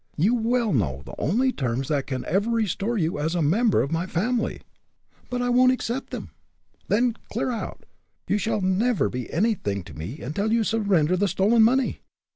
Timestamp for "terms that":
1.51-2.07